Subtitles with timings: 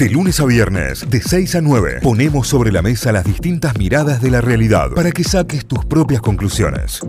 [0.00, 4.22] De lunes a viernes, de 6 a 9, ponemos sobre la mesa las distintas miradas
[4.22, 7.00] de la realidad para que saques tus propias conclusiones.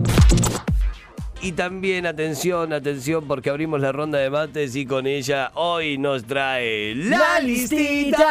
[1.40, 6.24] Y también, atención, atención, porque abrimos la ronda de mates y con ella hoy nos
[6.24, 8.28] trae la listita.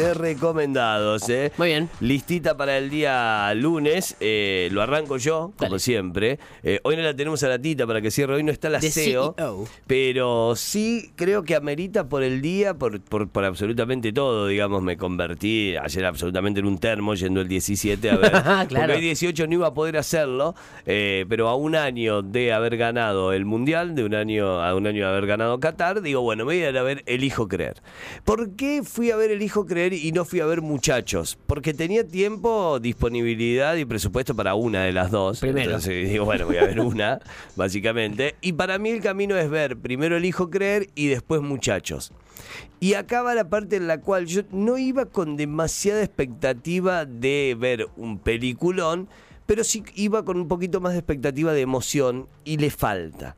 [0.00, 1.52] De recomendados, ¿eh?
[1.58, 1.90] Muy bien.
[2.00, 4.16] Listita para el día lunes.
[4.20, 6.38] eh, lo arranco yo, como siempre.
[6.62, 8.34] Eh, hoy no la tenemos a la tita para que cierre.
[8.36, 9.34] Hoy no está la The CEO.
[9.36, 9.68] CEO.
[9.86, 14.46] Pero sí creo que amerita por el día, por, por, por absolutamente todo.
[14.46, 18.30] Digamos, me convertí ayer absolutamente en un termo yendo el 17 a ver.
[18.70, 18.86] Claro.
[18.86, 20.54] Porque hoy 18 no iba a poder hacerlo,
[20.86, 24.86] eh, pero a un año de haber ganado el Mundial, de un año a un
[24.86, 27.82] año de haber ganado Qatar, digo, bueno, me voy a ir a ver Elijo Creer.
[28.24, 31.38] ¿Por qué fui a ver Elijo Creer y no fui a ver Muchachos?
[31.46, 35.40] Porque tenía tiempo, disponibilidad y presupuesto para una de las dos.
[35.40, 35.70] Primero.
[35.70, 37.20] Entonces digo, bueno, voy a ver una,
[37.56, 38.36] básicamente.
[38.40, 42.12] Y para mí el camino es ver primero Elijo Creer y después Muchachos.
[42.80, 47.56] Y acá va la parte en la cual yo no iba con demasiada expectativa de
[47.58, 49.08] ver un peliculón,
[49.46, 53.36] pero sí iba con un poquito más de expectativa de emoción y le falta.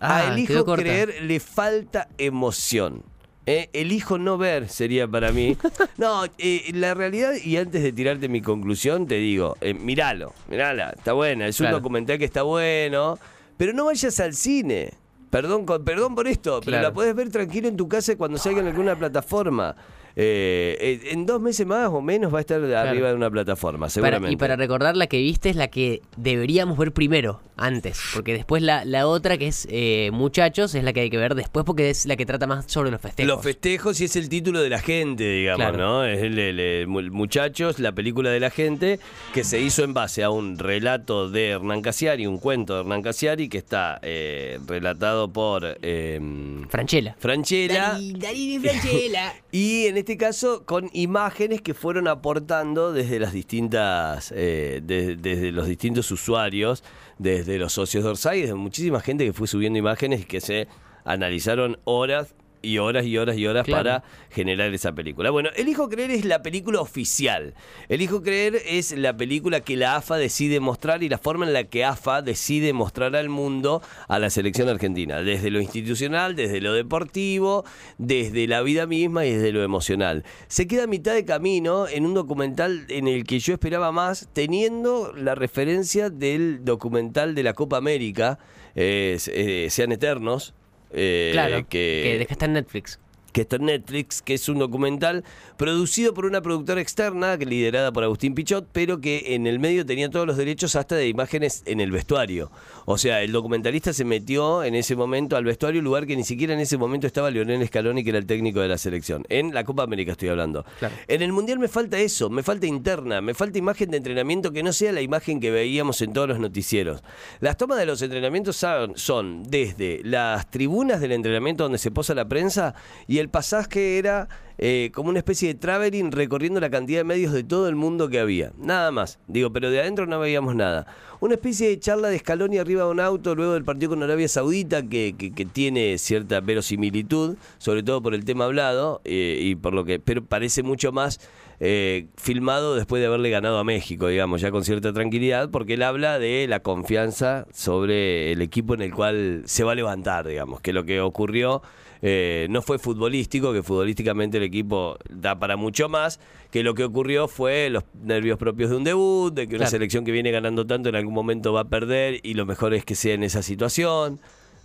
[0.00, 0.76] Ah, a quedó Elijo.
[0.76, 3.02] Creer le falta emoción.
[3.48, 3.70] ¿Eh?
[3.72, 5.56] Elijo no ver sería para mí.
[5.98, 10.90] No, eh, la realidad, y antes de tirarte mi conclusión, te digo, eh, míralo, mirala,
[10.96, 13.18] está buena, es un documental que está bueno,
[13.56, 14.92] pero no vayas al cine.
[15.30, 18.60] Perdón, con- perdón por esto, pero la podés ver tranquilo en tu casa cuando salga
[18.60, 19.74] en alguna plataforma.
[20.16, 23.80] Eh, eh, en dos meses más o menos va a estar arriba de una plataforma,
[23.86, 24.32] Para- seguramente.
[24.32, 28.00] y para recordar, la que viste es la que deberíamos ver primero, antes.
[28.14, 31.34] Porque después la, la otra, que es eh, Muchachos, es la que hay que ver
[31.34, 33.28] después porque es la que trata más sobre los festejos.
[33.28, 35.78] Los festejos y es el título de la gente, digamos, Claro.
[35.78, 36.04] ¿no?
[36.04, 38.98] Es el, el- el mu- Muchachos, la película de la gente,
[39.34, 43.02] que se hizo en base a un relato de Hernán Casiari, un cuento de Hernán
[43.02, 46.20] Casiari, que está eh, relatado por eh,
[46.68, 47.16] Franchella.
[47.18, 47.98] Franchella.
[48.18, 49.34] Darín y Franchella.
[49.50, 55.52] Y en este caso con imágenes que fueron aportando desde las distintas, eh, de- desde
[55.52, 56.82] los distintos usuarios,
[57.18, 60.68] desde los socios de Orsay, desde muchísima gente que fue subiendo imágenes que se
[61.04, 63.82] analizaron horas y horas y horas y horas Claro.
[63.84, 65.30] para generar esa película.
[65.30, 67.54] Bueno, El Hijo Creer es la película oficial.
[67.88, 71.52] El Hijo Creer es la película que la AFA decide mostrar y la forma en
[71.52, 75.22] la que AFA decide mostrar al mundo a la selección argentina.
[75.22, 77.64] Desde lo institucional, desde lo deportivo,
[77.98, 80.24] desde la vida misma y desde lo emocional.
[80.48, 84.28] Se queda a mitad de camino en un documental en el que yo esperaba más,
[84.32, 88.38] teniendo la referencia del documental de la Copa América,
[88.74, 90.54] eh, eh, Sean Eternos.
[90.92, 91.66] Eh, claro.
[91.68, 92.98] que, que está en Netflix.
[93.32, 95.24] que está en Netflix, que es un documental
[95.58, 100.08] producido por una productora externa liderada por Agustín Pichot, pero que en el medio tenía
[100.08, 102.52] todos los derechos hasta de imágenes en el vestuario.
[102.86, 106.54] O sea, el documentalista se metió en ese momento al vestuario, lugar que ni siquiera
[106.54, 109.24] en ese momento estaba Leonel Scaloni, que era el técnico de la selección.
[109.28, 110.64] En la Copa América estoy hablando.
[110.78, 110.94] Claro.
[111.08, 114.62] En el Mundial me falta eso, me falta interna, me falta imagen de entrenamiento que
[114.62, 117.02] no sea la imagen que veíamos en todos los noticieros.
[117.40, 118.64] Las tomas de los entrenamientos
[118.94, 122.76] son desde las tribunas del entrenamiento donde se posa la prensa
[123.08, 127.32] y el pasaje era eh, como una especie de traveling recorriendo la cantidad de medios
[127.32, 128.52] de todo el mundo que había.
[128.58, 129.18] Nada más.
[129.28, 130.86] Digo, pero de adentro no veíamos nada.
[131.20, 134.28] Una especie de charla de Scaloni arriba de un auto luego del partido con Arabia
[134.28, 139.54] Saudita que, que- que tiene cierta verosimilitud, sobre todo por el tema hablado eh, y
[139.56, 141.18] por lo que, pero parece mucho más
[141.60, 145.82] eh, filmado después de haberle ganado a México, digamos, ya con cierta tranquilidad, porque él
[145.82, 150.60] habla de la confianza sobre el equipo en el cual se va a levantar, digamos,
[150.60, 151.62] que lo que ocurrió
[152.02, 156.20] eh, no fue futbolístico, que futbolísticamente el equipo da para mucho más,
[156.50, 159.70] que lo que ocurrió fue los nervios propios de un debut, de que una Claro.
[159.70, 162.84] selección que viene ganando tanto en algún momento va a perder y lo mejor es
[162.84, 164.20] que sea en esa situación.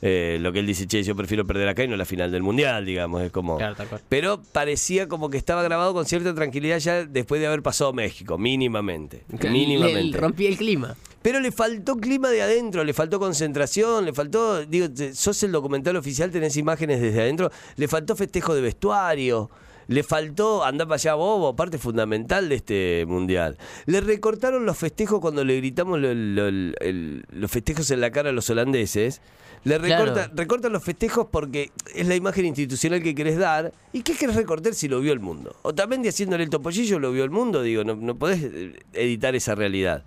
[0.06, 2.44] Eh, lo que él dice, che, yo prefiero perder acá y no la final del
[2.44, 3.58] mundial, digamos, es como...
[3.58, 4.02] Claro, tal cual.
[4.10, 8.38] Pero parecía como que estaba grabado con cierta tranquilidad ya después de haber pasado México,
[8.38, 9.24] mínimamente.
[9.50, 10.04] Mínimamente.
[10.12, 10.96] Le- rompí el clima.
[11.22, 15.96] Pero le faltó clima de adentro, le faltó concentración, le faltó, digo, sos el documental
[15.96, 19.50] oficial, tenés imágenes desde adentro, le faltó festejo de vestuario,
[19.88, 23.58] le faltó andar para allá bobo, parte fundamental de este mundial.
[23.86, 28.32] Le recortaron los festejos cuando le gritamos lo- lo- el- los festejos en la cara
[28.32, 29.22] a los holandeses.
[29.66, 30.32] Le recorta- Claro.
[30.36, 33.72] recortan los festejos porque es la imagen institucional que querés dar.
[33.94, 35.56] ¿Y qué querés recortar si lo vio el mundo?
[35.62, 38.74] O también de haciéndole el topollillo lo vio el mundo, digo, no, no podés eh,
[38.94, 40.04] editar esa realidad.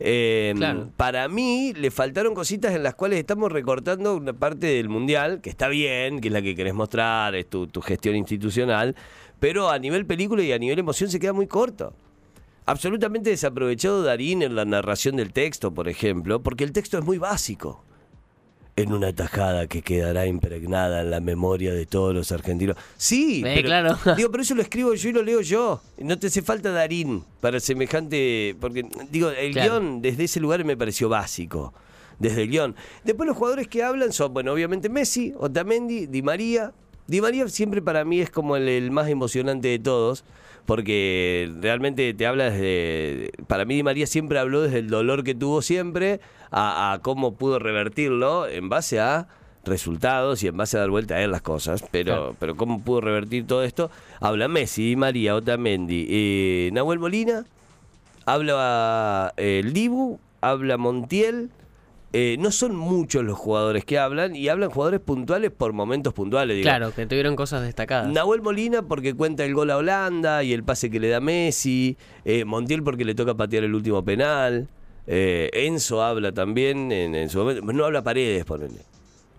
[0.00, 0.90] Eh, Claro.
[0.96, 5.50] Para mí le faltaron cositas en las cuales estamos recortando una parte del mundial, que
[5.50, 8.94] está bien, que es la que querés mostrar, es tu, tu gestión institucional,
[9.40, 11.94] pero a nivel película y a nivel emoción se queda muy corto.
[12.66, 17.16] Absolutamente desaprovechado Darín en la narración del texto, por ejemplo, porque el texto es muy
[17.18, 17.84] básico.
[18.78, 22.76] En una tajada que quedará impregnada en la memoria de todos los argentinos.
[22.98, 23.98] Sí, Eh, pero, claro.
[24.16, 25.80] digo, pero eso lo escribo yo y lo leo yo.
[25.98, 28.54] No te hace falta Darín para semejante.
[28.60, 29.80] Porque, digo, el Claro.
[29.80, 31.72] guion desde ese lugar me pareció básico.
[32.18, 32.76] Desde el guion.
[33.04, 36.72] Después los jugadores que hablan son, bueno, obviamente Messi, Otamendi, Di María.
[37.06, 40.24] Di María siempre para mí es como el, el más emocionante de todos.
[40.66, 43.30] Porque realmente te habla desde.
[43.46, 46.18] Para mí, Di María siempre habló desde el dolor que tuvo siempre
[46.50, 49.28] a, a cómo pudo revertirlo en base a
[49.64, 51.84] resultados y en base a dar vuelta a él las cosas.
[51.92, 52.36] Pero, Claro.
[52.40, 53.92] pero cómo pudo revertir todo esto.
[54.20, 57.44] Habla Messi, Di María, Otamendi, eh, Nahuel Molina,
[58.24, 61.50] habla eh, el Dibu, habla Montiel.
[62.12, 66.56] Eh, no son muchos los jugadores que hablan y hablan jugadores puntuales por momentos puntuales.
[66.56, 66.64] digo.
[66.64, 68.08] Claro, que tuvieron cosas destacadas.
[68.10, 71.96] Nahuel Molina porque cuenta el gol a Holanda y el pase que le da Messi.
[72.24, 74.68] Eh, Montiel porque le toca patear el último penal.
[75.08, 77.62] Eh, Enzo habla también en, en su momento.
[77.72, 78.80] No habla Paredes, ponele.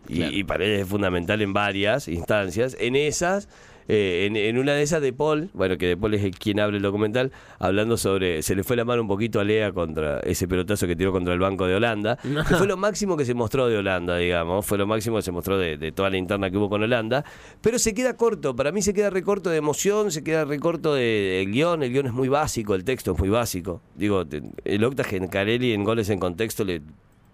[0.09, 0.35] Y, Claro.
[0.35, 2.77] y Paredes es fundamental en varias instancias.
[2.79, 3.49] En esas,
[3.87, 6.77] eh, en, en una de esas de Paul, bueno, que de Paul es quien habla
[6.77, 8.41] el documental, hablando sobre.
[8.41, 11.33] Se le fue la mano un poquito a Lea contra ese pelotazo que tiró contra
[11.33, 12.17] el banco de Holanda.
[12.23, 12.43] No.
[12.47, 14.65] Que fue lo máximo que se mostró de Holanda, digamos.
[14.65, 17.25] Fue lo máximo que se mostró de, de toda la interna que hubo con Holanda.
[17.61, 18.55] Pero se queda corto.
[18.55, 21.83] Para mí se queda recorto de emoción, se queda recorto de, del guion.
[21.83, 23.81] El guion es muy básico, el texto es muy básico.
[23.95, 24.23] Digo,
[24.63, 26.81] el Octa Gencarelli en goles en contexto le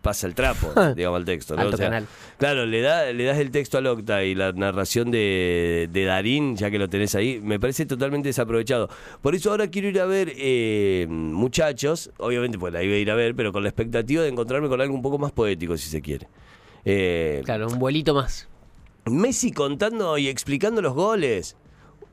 [0.03, 1.55] pasa el trapo, digamos, al texto.
[1.55, 1.61] ¿no?
[1.61, 2.07] Alto O sea, canal.
[2.38, 6.55] Claro, le, da, le das el texto al Octa y la narración de, de Darín,
[6.55, 8.89] ya que lo tenés ahí, me parece totalmente desaprovechado.
[9.21, 13.09] Por eso ahora quiero ir a ver eh, Muchachos, obviamente pues la iba a ir
[13.09, 15.89] a ver, pero con la expectativa de encontrarme con algo un poco más poético, si
[15.89, 16.27] se quiere.
[16.85, 18.47] Eh, Claro, un vuelito más.
[19.05, 21.55] Messi contando y explicando los goles.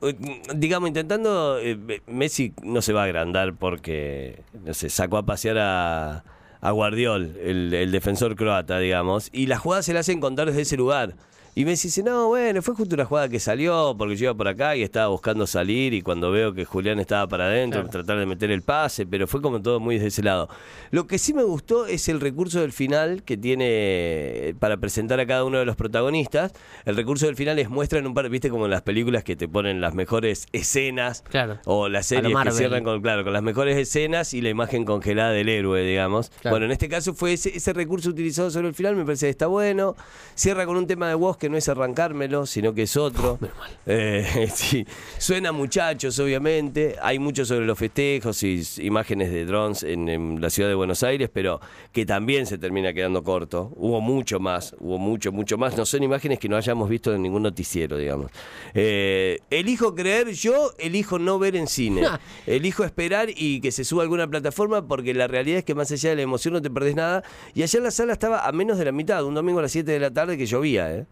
[0.01, 0.15] Eh,
[0.55, 1.59] Digamos, intentando.
[1.59, 6.23] eh, Messi no se va a agrandar porque, no sé, sacó a pasear a,
[6.61, 10.61] a Guardiol, el, el defensor croata, digamos, y las jugadas se le hacen contar desde
[10.61, 11.15] ese lugar.
[11.53, 14.47] Y Messi dice, no, bueno, fue justo una jugada que salió porque yo iba por
[14.47, 17.91] acá y estaba buscando salir y cuando veo que Julián estaba para adentro, Claro.
[17.91, 20.47] tratar de meter el pase, pero fue como todo muy desde ese lado.
[20.91, 25.19] Lo que sí me gustó es el recurso del final que tiene eh, para presentar
[25.19, 26.53] a cada uno de los protagonistas.
[26.85, 29.47] El recurso del final es muestran un par, viste como en las películas que te
[29.49, 31.59] ponen las mejores escenas Claro.
[31.65, 35.31] o las series que cierran con, claro, con las mejores escenas y la imagen congelada
[35.31, 36.29] del héroe, digamos.
[36.41, 36.53] Claro.
[36.53, 39.31] Bueno, en este caso fue ese, ese recurso utilizado sobre el final, me parece que
[39.31, 39.95] está bueno.
[40.35, 43.37] Cierra con un tema de voz que no es arrancármelo, sino que es otro.
[43.85, 44.85] Eh, sí.
[45.17, 46.95] Suena muchachos, obviamente.
[47.01, 51.03] Hay mucho sobre los festejos y imágenes de drones en, en la ciudad de Buenos
[51.03, 51.59] Aires, pero
[51.91, 53.71] que también se termina quedando corto.
[53.75, 55.77] Hubo mucho más, hubo mucho, mucho más.
[55.77, 58.31] No son imágenes que no hayamos visto en ningún noticiero, digamos.
[58.73, 62.03] Eh, elijo creer, yo elijo no ver en cine.
[62.47, 65.91] elijo esperar y que se suba a alguna plataforma porque la realidad es que más
[65.91, 67.23] allá de la emoción no te perdés nada.
[67.53, 69.71] Y allá en la sala estaba a menos de la mitad, un domingo a las
[69.71, 71.05] 7 de la tarde que llovía, ¿eh?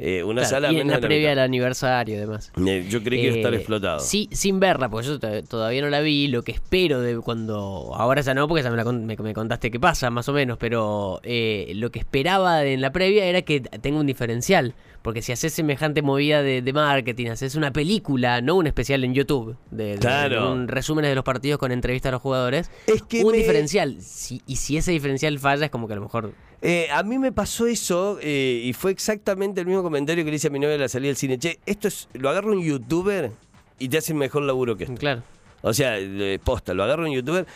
[0.00, 2.52] Eh, una Claro, sala y en la previa del aniversario y demás.
[2.56, 3.98] Eh, Yo creí que iba a estar Eh, explotado.
[4.00, 6.28] Sí, sin verla, porque yo to- todavía no la vi.
[6.28, 7.90] Lo que espero de cuando.
[7.94, 10.56] Ahora ya no, porque ya me, la me- me contaste qué pasa, más o menos.
[10.58, 14.74] Pero eh, lo que esperaba de- en la previa era que tenga un diferencial.
[15.08, 19.14] Porque si haces semejante movida de, de marketing, haces una película, no un especial en
[19.14, 20.44] YouTube, de, Claro.
[20.44, 23.38] de un resúmenes de los partidos con entrevistas a los jugadores, Es que un me-
[23.38, 23.96] diferencial.
[24.02, 26.32] Si- y si ese diferencial falla, es como que a lo mejor.
[26.60, 30.36] Eh, a mí me pasó eso eh, y fue exactamente el mismo comentario que le
[30.36, 31.38] hice a mi novia a la salida del cine.
[31.38, 33.30] Che, esto es, lo agarro un youtuber
[33.78, 34.96] y te hace mejor laburo que esto.
[34.96, 35.22] Claro.
[35.62, 35.96] O sea,
[36.44, 37.46] posta, lo agarro un youtuber.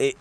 [0.00, 0.16] eh,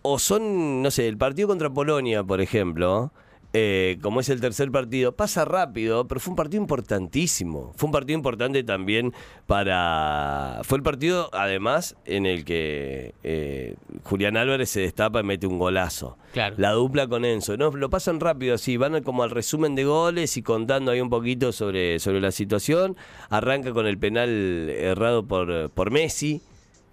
[0.00, 3.12] o son, no sé, el partido contra Polonia, por ejemplo,
[3.54, 7.72] eh, como es el tercer partido, pasa rápido, pero fue un partido importantísimo.
[7.76, 9.14] Fue un partido importante también
[9.46, 10.60] para...
[10.64, 15.58] Fue el partido, además, en el que eh, Julián Álvarez se destapa y mete un
[15.58, 16.18] golazo.
[16.32, 16.56] Claro.
[16.58, 17.56] La dupla con Enzo.
[17.56, 21.10] No, lo pasan rápido así, van como al resumen de goles y contando ahí un
[21.10, 22.96] poquito sobre, sobre la situación.
[23.30, 24.28] Arranca con el penal
[24.68, 26.42] errado por, por Messi,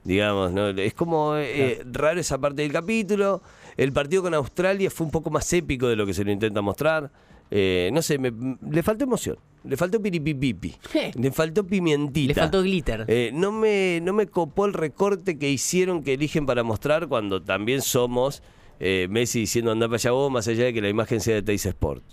[0.06, 0.70] digamos, ¿no?
[0.70, 3.42] Es como eh, raro esa parte del capítulo.
[3.78, 6.62] El partido con Australia fue un poco más épico de lo que se lo intenta
[6.62, 7.12] mostrar.
[7.52, 8.32] Eh, no sé, me-
[8.72, 10.74] le faltó emoción, le faltó piripipipi,
[11.16, 12.28] le faltó pimientita.
[12.30, 13.06] Le faltó glitter.
[13.08, 17.44] Eh, no, me, no me copó el recorte que hicieron que eligen para mostrar cuando
[17.44, 18.42] también somos
[18.80, 21.44] eh, Messi diciendo anda para allá vos, más allá de que la imagen sea de
[21.44, 22.04] Teis Sport.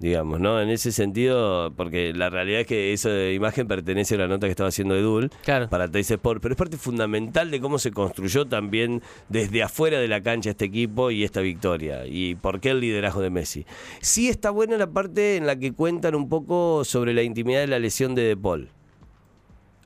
[0.00, 0.60] Digamos, ¿no?
[0.62, 4.52] En ese sentido, porque la realidad es que esa imagen pertenece a la nota que
[4.52, 5.68] estaba haciendo Edul Claro.
[5.68, 10.06] para Teis Sport, pero es parte fundamental de cómo se construyó también desde afuera de
[10.06, 12.06] la cancha este equipo y esta victoria.
[12.06, 13.66] Y por qué el liderazgo de Messi.
[14.00, 17.66] Sí está buena la parte en la que cuentan un poco sobre la intimidad de
[17.66, 18.68] la lesión de De Paul.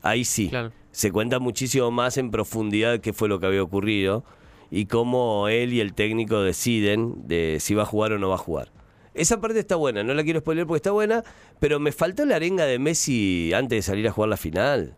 [0.02, 0.48] Ahí sí.
[0.50, 0.72] Claro.
[0.90, 4.24] Se cuenta muchísimo más en profundidad qué fue lo que había ocurrido
[4.70, 8.34] y cómo él y el técnico deciden de si va a jugar o no va
[8.34, 8.68] a jugar.
[9.14, 11.22] Esa parte está buena, no la quiero spoiler porque está buena,
[11.60, 14.94] pero me faltó la arenga de Messi antes de salir a jugar la final.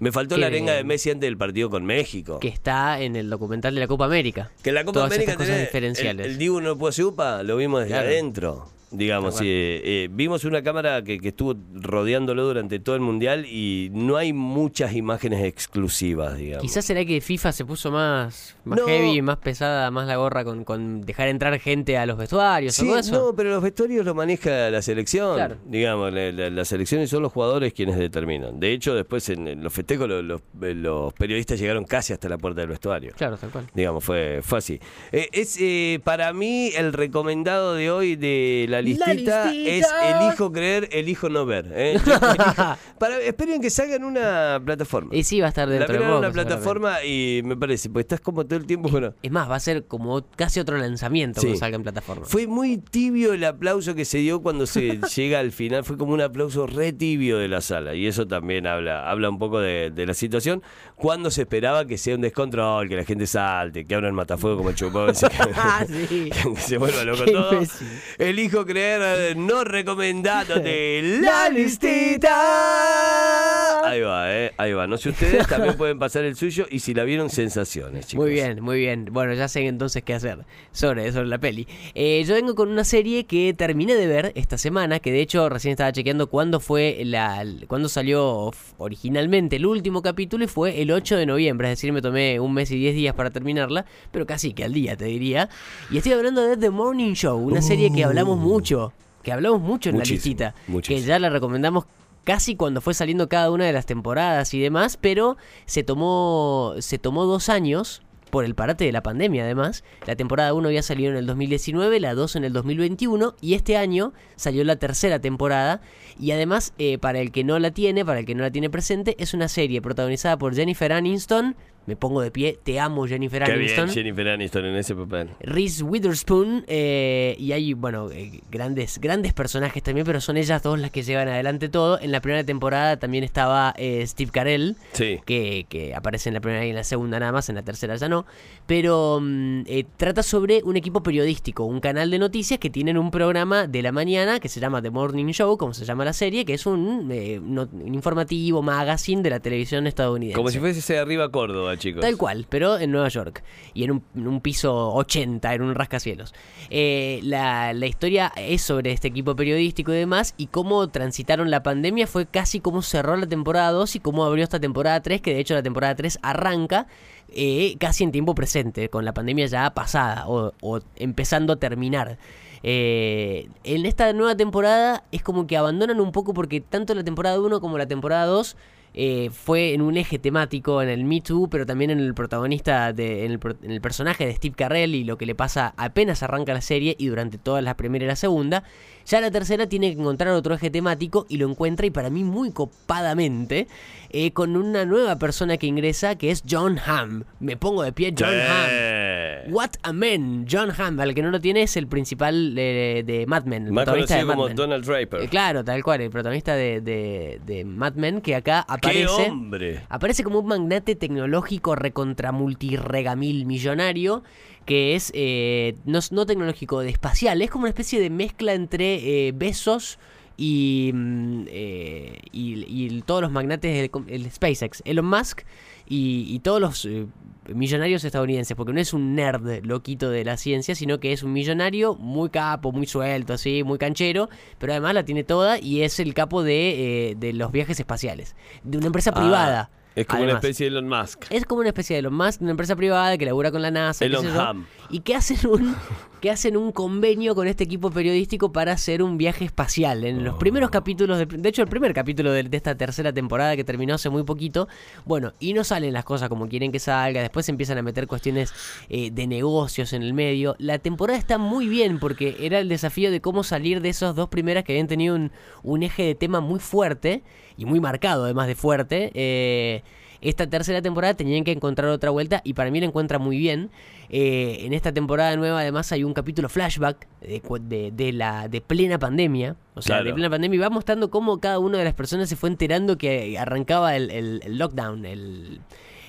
[0.00, 2.40] Me faltó Que- la arenga de Messi antes del partido con México.
[2.40, 4.50] Que está en el documental de la Copa América.
[4.62, 6.26] Que en la Copa Todas América tenés- diferenciales.
[6.26, 8.08] El, el Dibu no puede ser UPA, lo vimos desde Claro.
[8.08, 8.68] adentro.
[8.96, 13.90] Digamos, eh, eh, vimos una cámara que, que estuvo rodeándolo durante todo el mundial y
[13.92, 16.62] no hay muchas imágenes exclusivas, digamos.
[16.62, 18.86] Quizás será que FIFA se puso más, más No.
[18.86, 22.88] heavy, más pesada, más la gorra con, con dejar entrar gente a los vestuarios, Sí,
[22.88, 23.12] eso.
[23.12, 25.34] no, pero los vestuarios lo maneja la selección.
[25.34, 25.56] Claro.
[25.66, 28.60] Digamos, la, la- las selecciones son los jugadores quienes determinan.
[28.60, 32.38] De hecho, después en, en los festejos los, los- los periodistas llegaron casi hasta la
[32.38, 33.12] puerta del vestuario.
[33.16, 33.66] Claro, tal cual.
[33.74, 34.78] Digamos, fue, fue así.
[35.10, 39.86] Eh, es eh, para mí el recomendado de hoy de la listita, es
[40.22, 41.70] elijo creer, elijo no ver.
[41.74, 41.96] ¿eh?
[41.98, 45.14] Elijo- para, esperen que salga en una plataforma.
[45.14, 47.56] Y sí, va a estar la dentro de verán en poco, una plataforma y me
[47.56, 49.14] parece, porque estás como todo el tiempo con...
[49.22, 51.46] Es más, va a ser como casi otro lanzamiento Sí.
[51.46, 52.26] cuando salga en plataforma.
[52.26, 55.84] Fue muy tibio el aplauso que se dio cuando se llega al final.
[55.84, 57.94] Fue como un aplauso re tibio de la sala.
[57.94, 60.62] Y eso también habla, habla un poco de, de la situación.
[60.96, 64.70] Cuando se esperaba que sea un descontrol, que la gente salte, que abran matafuego como
[64.70, 65.12] el chupón.
[65.12, 65.26] que,
[65.56, 66.30] Ah, sí.
[66.30, 67.52] que se vuelva loco Qué todo.
[67.54, 67.88] imbécil.
[68.18, 73.43] Elijo creer, eh, no recomendándote la listita.
[73.84, 74.52] Ahí va, eh.
[74.56, 74.86] Ahí va.
[74.86, 76.66] No sé ustedes, también pueden pasar el suyo.
[76.70, 78.24] Y si la vieron, sensaciones, chicos.
[78.24, 79.08] Muy bien, muy bien.
[79.12, 80.38] Bueno, ya sé entonces qué hacer
[80.72, 81.66] sobre, sobre la peli.
[81.94, 85.48] Eh, yo vengo con una serie que terminé de ver esta semana, que de hecho
[85.48, 90.90] recién estaba chequeando cuándo fue la, cuándo salió originalmente el último capítulo y fue el
[90.90, 94.26] 8 de noviembre, es decir, me tomé un mes y 10 días para terminarla, pero
[94.26, 95.48] casi que al día te diría.
[95.90, 99.90] Y estoy hablando de The Morning Show, una serie que hablamos mucho, que hablamos mucho
[99.90, 99.98] en Uh.
[99.98, 101.06] Muchísimo, la listita, que muchísimo.
[101.06, 101.84] ya la recomendamos
[102.24, 106.98] casi cuando fue saliendo cada una de las temporadas y demás, pero se tomó, se
[106.98, 108.02] tomó dos años
[108.34, 109.84] por el parate de la pandemia además.
[110.06, 113.76] La temporada 1 había salido en el 2019, la 2 en el 2021 y este
[113.76, 115.80] año salió la tercera temporada
[116.18, 118.70] y además eh, para el que no la tiene, para el que no la tiene
[118.70, 121.54] presente, es una serie protagonizada por Jennifer Aniston.
[121.86, 123.84] Me pongo de pie, te amo Jennifer Qué Aniston.
[123.86, 125.28] bien, Jennifer Aniston en ese papel.
[125.40, 130.78] Reese Witherspoon eh, y hay, bueno, eh, grandes, grandes personajes también, pero son ellas dos
[130.78, 132.00] las que llevan adelante todo.
[132.00, 135.20] En la primera temporada también estaba eh, Steve Carell, Sí.
[135.26, 137.96] que, que aparece en la primera y en la segunda nada más, en la tercera
[137.96, 138.24] ya no.
[138.66, 139.62] Pero mm,
[139.96, 143.92] trata sobre un equipo periodístico, un canal de noticias que tienen un programa de la
[143.92, 147.08] mañana que se llama The Morning Show, como se llama la serie, que es un,
[147.54, 150.36] no- un informativo, magazine de la televisión estadounidense.
[150.36, 152.00] Como si fuese ese de arriba Córdoba, chicos.
[152.00, 153.42] Tal cual, pero en Nueva York.
[153.72, 156.34] Y en un, piso 80, en un rascacielos.
[156.70, 160.34] Eh, la, la historia es sobre este equipo periodístico y demás.
[160.36, 164.44] Y cómo transitaron la pandemia fue casi como cerró la temporada 2 y cómo abrió
[164.44, 165.20] esta temporada 3.
[165.20, 166.86] Que de hecho la temporada 3 arranca
[167.28, 172.18] eh, casi en tiempo presente, con la pandemia ya pasada o, o empezando a terminar.
[172.66, 177.38] Eh, en esta nueva temporada es como que abandonan un poco porque tanto la temporada
[177.38, 178.56] 1 como la temporada 2
[178.94, 182.92] eh, fue en un eje temático en el Me Too, pero también en el protagonista,
[182.92, 186.22] de, en, el, en el personaje de Steve Carell y lo que le pasa apenas
[186.22, 188.62] arranca la serie y durante todas las primera y la segunda.
[189.06, 192.24] Ya la tercera tiene que encontrar otro eje temático y lo encuentra y para mí
[192.24, 193.66] muy copadamente
[194.10, 197.24] eh, con una nueva persona que ingresa que es John Hamm.
[197.40, 199.52] Me pongo de pie John Hamm.
[199.52, 203.26] What a Man, John Hamm, al que no lo tiene es el principal de, de
[203.26, 204.56] Mad Men, el Más protagonista de Mad como Men.
[204.56, 205.20] Donald Draper.
[205.22, 209.30] Eh, claro, tal cual, el protagonista de, de, de Mad Men que acá ¡Qué aparece.
[209.30, 209.82] hombre!
[209.88, 214.22] Aparece como un magnate tecnológico recontra multiregamil millonario
[214.64, 217.42] que es eh, no, no tecnológico, de espacial.
[217.42, 219.98] Es como una especie de mezcla entre eh, Besos
[220.36, 225.42] y, mm, eh, y, y todos los magnates del SpaceX, Elon Musk
[225.86, 227.06] y, y todos los eh,
[227.54, 231.32] millonarios estadounidenses, porque no es un nerd loquito de la ciencia, sino que es un
[231.32, 234.28] millonario muy capo, muy suelto, así, muy canchero,
[234.58, 238.34] pero además la tiene toda y es el capo de, eh, de los viajes espaciales,
[238.62, 239.70] de una empresa Ah, privada.
[239.96, 240.32] Es como además.
[240.32, 241.24] una especie de Elon Musk.
[241.30, 244.00] Es como una especie de Elon Musk, una empresa privada que labura con la NASA.
[244.00, 244.66] qué Elon sé yo, Ham.
[244.90, 245.76] Y que hacen un
[246.24, 250.04] que hacen un convenio con este equipo periodístico para hacer un viaje espacial.
[250.04, 253.54] En los primeros capítulos, de, de hecho el primer capítulo de, de esta tercera temporada
[253.56, 254.66] que terminó hace muy poquito,
[255.04, 258.06] bueno, y no salen las cosas como quieren que salga, después se empiezan a meter
[258.06, 258.54] cuestiones
[258.88, 260.56] eh, de negocios en el medio.
[260.58, 264.30] La temporada está muy bien porque era el desafío de cómo salir de esos dos
[264.30, 265.30] primeras que habían tenido un,
[265.62, 267.22] un eje de tema muy fuerte
[267.58, 269.10] y muy marcado además de fuerte.
[269.12, 269.82] Eh,
[270.24, 273.70] esta tercera temporada tenían que encontrar otra vuelta y para mí la encuentra muy bien.
[274.10, 278.60] Eh, en esta temporada nueva además hay un capítulo flashback de, de, de la de
[278.60, 279.56] plena pandemia.
[279.74, 280.06] O sea, Claro.
[280.08, 282.98] de plena pandemia y va mostrando cómo cada una de las personas se fue enterando
[282.98, 285.60] que arrancaba el, el- el lockdown, el,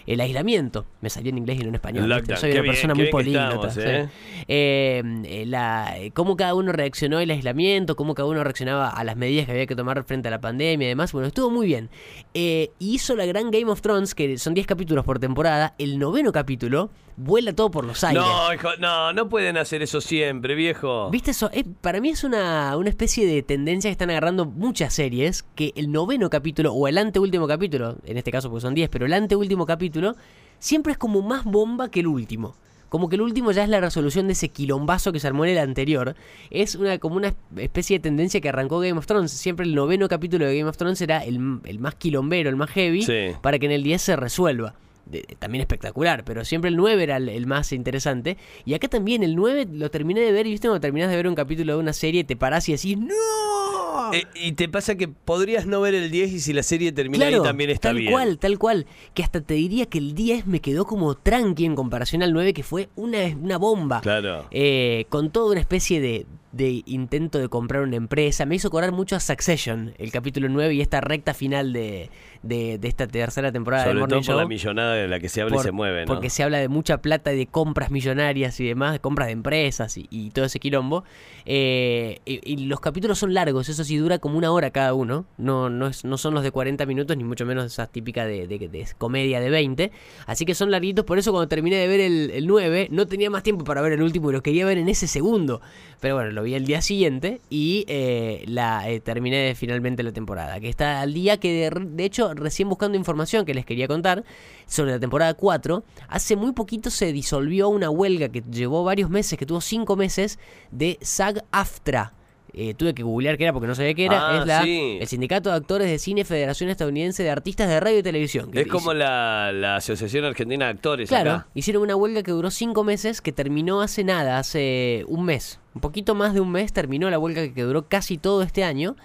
[0.07, 0.85] el aislamiento.
[1.01, 2.09] Me salió en inglés y no en español.
[2.09, 2.39] Lockdown.
[2.39, 3.73] Soy una persona muy políglota.
[3.77, 4.07] ¿eh?
[4.47, 9.15] Eh, eh, la, cómo cada uno reaccionó al aislamiento, cómo cada uno reaccionaba a las
[9.15, 11.11] medidas que había que tomar frente a la pandemia y demás.
[11.11, 11.89] Bueno, estuvo muy bien.
[12.33, 15.73] Eh, hizo la gran Game of Thrones, que son 10 capítulos por temporada.
[15.77, 18.21] El noveno capítulo vuela todo por los aires.
[18.23, 21.09] No, hijo, no, no pueden hacer eso siempre, viejo.
[21.11, 21.49] ¿Viste eso?
[21.53, 25.71] Eh, para mí es una, una especie de tendencia que están agarrando muchas series, que
[25.75, 29.13] el noveno capítulo, o el anteúltimo capítulo, en este caso porque son 10, pero el
[29.13, 30.15] anteúltimo capítulo,
[30.59, 32.55] siempre es como más bomba que el último.
[32.89, 35.51] Como que el último ya es la resolución de ese quilombazo que se armó en
[35.51, 36.15] el anterior.
[36.49, 39.31] Es una como una especie de tendencia que arrancó Game of Thrones.
[39.31, 42.69] Siempre el noveno capítulo de Game of Thrones era el, el más quilombero, el más
[42.69, 43.31] heavy, Sí.
[43.41, 44.75] para que en el 10 se resuelva.
[45.05, 48.37] De- también espectacular, pero siempre el 9 era el, el más interesante.
[48.65, 51.27] Y acá también el 9 lo terminé de ver y viste cuando terminás de ver
[51.27, 54.13] un capítulo de una serie te parás y decís ¡No!
[54.13, 57.25] Eh, y te pasa que podrías no ver el 10 y si la serie termina
[57.27, 58.11] Claro, ahí también está tal bien.
[58.11, 58.85] cual, tal cual.
[59.13, 62.53] Que hasta te diría que el 10 me quedó como tranqui en comparación al 9,
[62.53, 64.01] que fue una, una bomba.
[64.01, 64.45] Claro.
[64.51, 68.45] Eh, con toda una especie de, de intento de comprar una empresa.
[68.45, 72.09] Me hizo cobrar mucho a Succession, el capítulo 9 y esta recta final de,
[72.43, 75.27] de, de esta tercera temporada de Sobre Morning todo por la millonada de la que
[75.27, 76.07] se habla y se mueve, ¿no?
[76.07, 79.33] Porque se habla de mucha plata y de compras millonarias y demás, de compras de
[79.33, 81.03] empresas y, y todo ese quilombo.
[81.45, 85.25] Eh, y, y los capítulos son largos, eso sí dura como una hora cada uno.
[85.37, 88.47] No, no, es, no son los de 40 minutos, ni mucho menos esa típica de,
[88.47, 89.91] de- de comedia de 20.
[90.25, 93.29] Así que son larguitos, por eso cuando terminé de ver el, el 9, no tenía
[93.29, 95.59] más tiempo para ver el último y lo quería ver en ese segundo.
[95.99, 100.59] Pero bueno, lo vi el día siguiente y eh, la eh, terminé finalmente la temporada.
[100.61, 104.23] Que está al día que, de, de hecho, recién buscando información que les quería contar
[104.65, 109.37] sobre la temporada 4, hace muy poquito se disolvió una huelga que llevó varios meses,
[109.37, 110.39] que tuvo 5 meses,
[110.71, 112.13] de SAG-AFTRA.
[112.57, 114.29] Eh, tuve que googlear qué era porque no sabía qué era.
[114.37, 114.97] Ah, es la, sí.
[115.01, 118.49] el Sindicato de Actores de Cine Federación Estadounidense de Artistas de Radio y Televisión.
[118.51, 121.47] que Es como la, la Asociación Argentina de Actores Claro, acá.
[121.53, 125.59] hicieron una huelga que duró cinco meses, que terminó hace nada, hace un mes.
[125.73, 128.95] Un poquito más de un mes terminó la huelga que duró casi todo este año.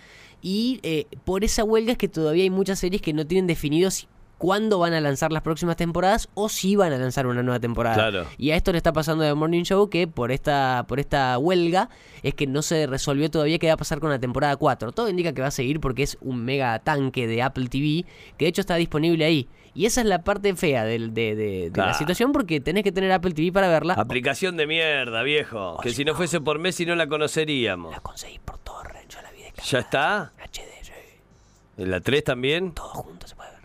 [0.42, 3.90] Y eh, por esa huelga es que todavía hay muchas series que no tienen definido
[3.90, 4.06] si-
[4.40, 7.94] cuándo van a lanzar las próximas temporadas o si van a lanzar una nueva temporada.
[7.94, 8.26] Claro.
[8.38, 11.90] Y a esto le está pasando de Morning Show que por esta, por esta huelga
[12.22, 14.92] es que no se resolvió todavía qué va a pasar con la temporada 4.
[14.92, 18.06] Todo indica que va a seguir porque es un mega tanque de Apple TV
[18.38, 19.46] que de hecho está disponible ahí.
[19.74, 21.34] Y esa es la parte fea de, de-
[21.70, 23.92] de la situación porque tenés que tener Apple TV para verla.
[23.94, 25.76] Aplicación de mierda, viejo.
[25.82, 27.92] Que si no fuese por Messi no la conoceríamos.
[27.92, 30.32] La conseguís por torrent, yo la vi de ¿Ya está?
[30.38, 32.72] HD, ¿En la 3 también?
[32.72, 33.59] todo junto se puede ver.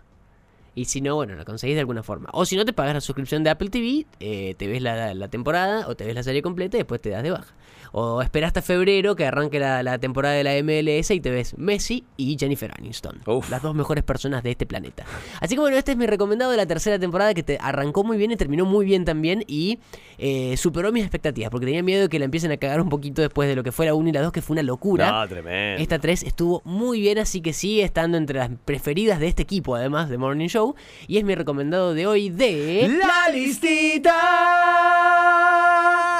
[0.76, 2.28] Y si no, bueno, la conseguís de alguna forma.
[2.34, 5.28] O si no, te pagas la suscripción de Apple TV, eh, te ves la, la
[5.28, 7.54] temporada o te ves la serie completa y después te das de baja.
[7.92, 11.56] O esperás hasta febrero que arranque la, la temporada de la MLS y te ves
[11.58, 13.20] Messi y Jennifer Aniston.
[13.26, 13.50] Uf.
[13.50, 15.04] Las dos mejores personas de este planeta.
[15.40, 18.16] Así que bueno, este es mi recomendado de la tercera temporada que te arrancó muy
[18.16, 19.78] bien y terminó muy bien también y
[20.18, 23.22] eh, superó mis expectativas porque tenía miedo de que la empiecen a cagar un poquito
[23.22, 25.10] después de lo que fue la 1 y la 2 que fue una locura.
[25.10, 25.82] No, tremendo.
[25.82, 29.74] Esta 3 estuvo muy bien, así que sigue estando entre las preferidas de este equipo,
[29.74, 30.74] además de Morning Show.
[31.06, 32.98] Y es mi recomendado de hoy de.
[32.98, 34.12] ¡La listita!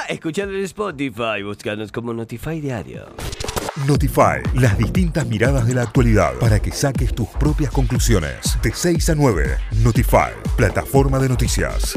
[0.09, 3.07] Escuchando en Spotify, búscanos como Notify Diario.
[3.87, 8.59] Notify, las distintas miradas de la actualidad para que saques tus propias conclusiones.
[8.63, 11.95] De 6 a 9, Notify, plataforma de noticias.